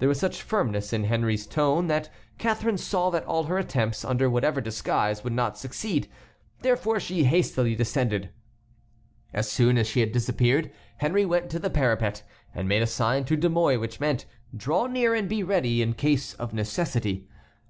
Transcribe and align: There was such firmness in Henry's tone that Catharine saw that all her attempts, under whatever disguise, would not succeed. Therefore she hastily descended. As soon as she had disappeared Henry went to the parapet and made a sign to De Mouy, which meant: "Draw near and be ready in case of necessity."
There 0.00 0.08
was 0.10 0.20
such 0.20 0.42
firmness 0.42 0.92
in 0.92 1.04
Henry's 1.04 1.46
tone 1.46 1.86
that 1.86 2.10
Catharine 2.36 2.76
saw 2.76 3.08
that 3.08 3.24
all 3.24 3.44
her 3.44 3.56
attempts, 3.56 4.04
under 4.04 4.28
whatever 4.28 4.60
disguise, 4.60 5.24
would 5.24 5.32
not 5.32 5.56
succeed. 5.56 6.10
Therefore 6.60 7.00
she 7.00 7.24
hastily 7.24 7.74
descended. 7.74 8.28
As 9.32 9.50
soon 9.50 9.78
as 9.78 9.86
she 9.86 10.00
had 10.00 10.12
disappeared 10.12 10.70
Henry 10.98 11.24
went 11.24 11.48
to 11.52 11.58
the 11.58 11.70
parapet 11.70 12.22
and 12.54 12.68
made 12.68 12.82
a 12.82 12.86
sign 12.86 13.24
to 13.24 13.34
De 13.34 13.48
Mouy, 13.48 13.78
which 13.78 13.98
meant: 13.98 14.26
"Draw 14.54 14.88
near 14.88 15.14
and 15.14 15.26
be 15.26 15.42
ready 15.42 15.80
in 15.80 15.94
case 15.94 16.34
of 16.34 16.52
necessity." 16.52 17.26